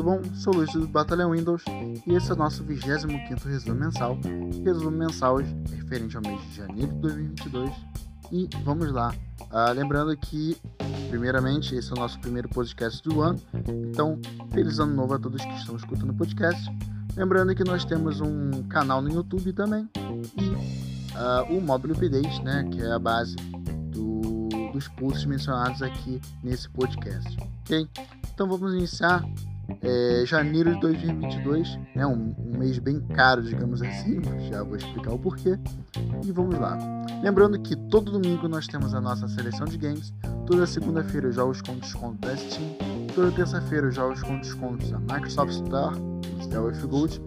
[0.00, 0.22] tudo bom?
[0.34, 1.62] Sou Luiz do Batalhão Windows
[2.06, 4.18] e esse é o nosso 25 resumo mensal,
[4.64, 7.70] resumo mensal referente ao mês de janeiro de 2022.
[8.32, 10.56] E vamos lá, uh, lembrando que,
[11.10, 13.38] primeiramente, esse é o nosso primeiro podcast do ano,
[13.68, 14.18] então,
[14.50, 16.70] feliz ano novo a todos que estão escutando o podcast.
[17.14, 19.86] Lembrando que nós temos um canal no YouTube também
[20.38, 23.36] e uh, o Mobile Update, né, que é a base
[23.92, 27.86] do, dos posts mencionados aqui nesse podcast, ok?
[28.32, 29.22] Então vamos iniciar
[29.82, 35.12] é, janeiro de 2022, né, um, um, mês bem caro, digamos assim, já vou explicar
[35.12, 35.58] o porquê.
[36.24, 36.78] E vamos lá.
[37.22, 40.12] Lembrando que todo domingo nós temos a nossa seleção de games,
[40.46, 42.76] toda segunda-feira os jogos com desconto da Steam,
[43.14, 45.96] toda terça-feira os jogos com descontos da Microsoft Store,
[46.50, 47.20] da UF Gold,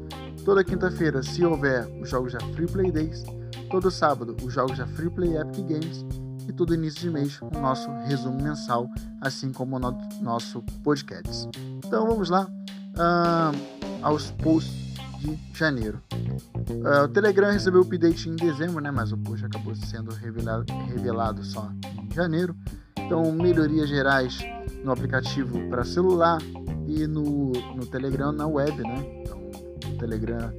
[0.44, 3.24] toda quinta-feira, se houver, os jogos da Free Play Days,
[3.70, 6.06] todo sábado os jogos da Free Play Epic Games
[6.48, 8.90] e todo início de mês o nosso resumo mensal,
[9.22, 11.50] assim como o no nosso podcast.
[11.86, 12.48] Então vamos lá
[12.96, 16.02] uh, aos posts de janeiro.
[16.12, 20.66] Uh, o Telegram recebeu o update em dezembro, né, mas o post acabou sendo revelado,
[20.88, 22.56] revelado só em janeiro.
[22.98, 24.40] Então, melhorias gerais
[24.84, 26.40] no aplicativo para celular
[26.88, 29.22] e no, no Telegram na web, né?
[29.22, 29.52] Então,
[29.92, 30.54] o Telegram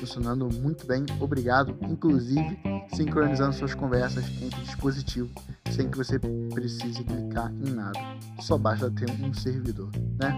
[0.00, 1.76] funcionando muito bem, obrigado.
[1.82, 2.58] Inclusive,
[2.94, 5.30] sincronizando suas conversas entre dispositivos
[5.70, 8.00] sem que você precise clicar em nada.
[8.40, 10.34] Só basta ter um servidor, né?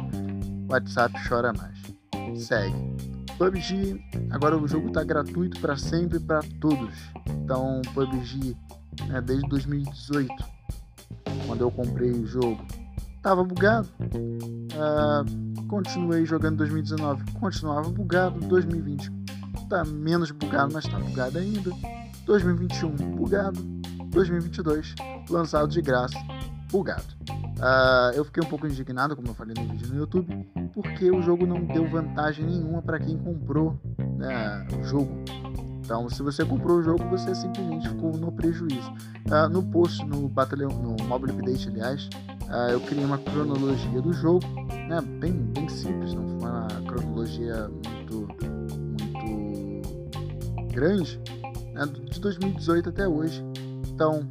[0.69, 1.79] WhatsApp chora mais.
[2.39, 2.75] Segue.
[3.39, 6.95] PUBG, agora o jogo está gratuito para sempre para todos.
[7.29, 8.57] Então, PUBG,
[9.09, 10.33] né, desde 2018,
[11.47, 12.61] quando eu comprei o jogo,
[13.23, 13.89] tava bugado.
[14.75, 18.39] Uh, continuei jogando 2019, continuava bugado.
[18.41, 19.22] 2020
[19.73, 21.70] tá menos bugado, mas tá bugado ainda.
[22.27, 23.59] 2021 bugado.
[24.11, 24.95] 2022
[25.31, 26.19] lançado de graça,
[26.70, 27.06] bugado.
[27.56, 31.23] Uh, eu fiquei um pouco indignado, como eu falei no vídeo no YouTube, porque o
[31.23, 33.80] jogo não deu vantagem nenhuma para quem comprou
[34.19, 35.24] né, o jogo.
[35.80, 38.92] Então, se você comprou o jogo, você simplesmente ficou no prejuízo.
[39.27, 42.11] Uh, no post, no Battleon, no Mobile Update, aliás,
[42.51, 44.47] uh, eu criei uma cronologia do jogo,
[44.89, 48.29] né, bem, bem simples, não foi uma cronologia muito
[50.73, 51.21] grande,
[51.73, 53.45] né, de 2018 até hoje.
[53.89, 54.27] Então,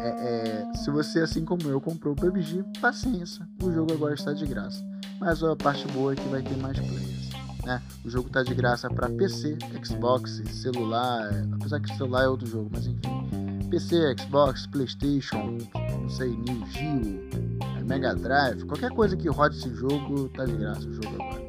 [0.00, 4.32] é, é, se você, assim como eu, comprou o PUBG, paciência, o jogo agora está
[4.32, 4.82] de graça.
[5.20, 7.30] Mas a parte boa é que vai ter mais players.
[7.64, 7.82] Né?
[8.04, 12.70] O jogo está de graça para PC, Xbox, celular, apesar que celular é outro jogo,
[12.72, 13.68] mas enfim.
[13.70, 15.58] PC, Xbox, Playstation,
[16.00, 20.86] não sei, New Geo, Mega Drive, qualquer coisa que rode esse jogo, tá de graça
[20.86, 21.43] o jogo agora.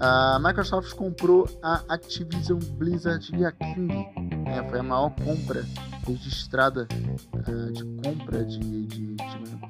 [0.00, 3.86] A Microsoft comprou a Activision Blizzard e a King.
[4.44, 4.66] Né?
[4.70, 5.62] Foi a maior compra
[6.06, 6.88] registrada
[7.34, 9.16] uh, de compra de, de, de,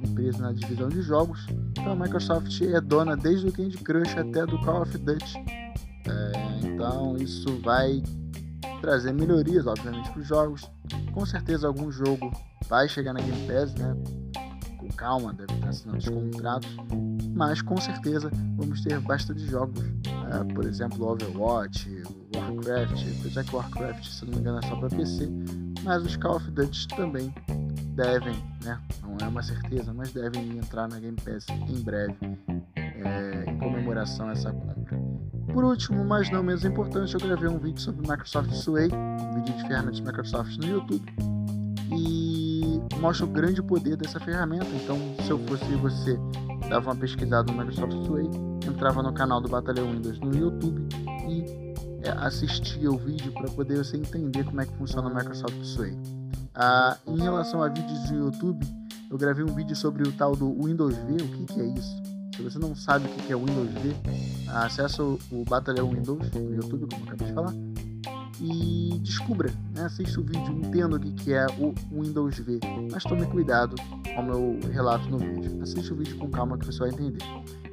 [0.08, 1.46] empresa na divisão de jogos.
[1.72, 5.38] Então a Microsoft é dona desde o Candy Crush até do Call of Duty.
[6.06, 8.00] É, então isso vai
[8.80, 10.70] trazer melhorias, obviamente, para os jogos.
[11.12, 12.32] Com certeza algum jogo
[12.68, 13.96] vai chegar na Game Pass, né?
[14.78, 16.76] Com calma, deve estar assinando os contratos.
[17.40, 19.80] Mas com certeza vamos ter bastante jogos.
[19.80, 22.02] Uh, por exemplo, Overwatch,
[22.36, 25.26] Warcraft, apesar que Warcraft, se não me engano, é só para PC,
[25.82, 27.34] mas os Call of Duty também
[27.94, 28.78] devem, né?
[29.02, 32.14] Não é uma certeza, mas devem entrar na Game Pass em breve,
[32.76, 35.00] é, em comemoração a essa compra.
[35.50, 39.56] Por último, mas não menos importante, eu gravei um vídeo sobre Microsoft Sway, um vídeo
[39.56, 41.10] de ferramentas Microsoft no YouTube,
[41.90, 44.68] e mostra o grande poder dessa ferramenta.
[44.74, 46.18] Então, se eu fosse você,
[46.70, 48.30] dava uma pesquisada no Microsoft Sway,
[48.64, 50.86] entrava no canal do Batalhão Windows no YouTube
[51.28, 51.74] e
[52.06, 55.98] é, assistir o vídeo para poder você entender como é que funciona o Microsoft Sway.
[56.54, 58.64] Ah, em relação a vídeos do YouTube,
[59.10, 61.14] eu gravei um vídeo sobre o tal do Windows V.
[61.14, 62.02] O que, que é isso?
[62.36, 63.96] Se você não sabe o que, é Windows V,
[64.54, 67.52] acesse o, o Batalhão Windows no YouTube, como eu acabei de falar,
[68.40, 69.84] e descubra, né?
[69.84, 72.58] assista o vídeo, entenda o que, é o Windows V.
[72.90, 73.76] Mas tome cuidado
[74.16, 75.62] ao meu relato no vídeo.
[75.62, 77.22] Assiste o vídeo com calma que você vai entender.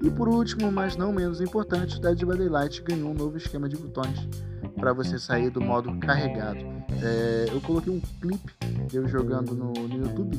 [0.04, 3.70] E por último, mas não menos importante, o Dead by Daylight ganhou um novo esquema
[3.70, 4.28] de botões
[4.76, 6.60] para você sair do modo carregado.
[7.02, 8.54] É, eu coloquei um clipe
[8.94, 10.38] eu jogando no, no, YouTube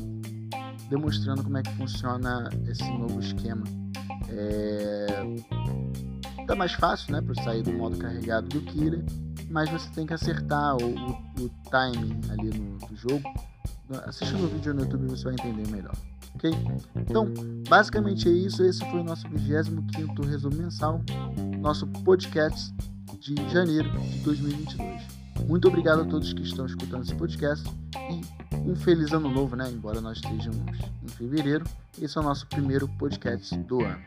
[0.89, 3.63] demonstrando como é que funciona esse novo esquema.
[4.29, 5.07] É,
[6.47, 9.03] tá mais fácil, né, para sair do modo carregado do Killer,
[9.49, 11.11] mas você tem que acertar o, o,
[11.45, 13.23] o timing ali no, do jogo.
[14.05, 15.95] Assistindo o vídeo no YouTube você vai entender melhor
[16.35, 16.51] ok?
[16.95, 17.27] Então,
[17.67, 18.63] basicamente é isso.
[18.63, 21.01] Esse foi o nosso 25 resumo mensal,
[21.59, 22.73] nosso podcast
[23.19, 25.19] de janeiro de 2022.
[25.47, 29.69] Muito obrigado a todos que estão escutando esse podcast e um feliz ano novo, né?
[29.71, 31.65] Embora nós estejamos em fevereiro,
[32.01, 33.99] esse é o nosso primeiro podcast do ano.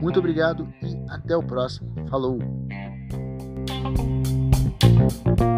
[0.00, 1.92] Muito obrigado e até o próximo.
[2.08, 2.38] Falou!
[5.10, 5.53] Thank you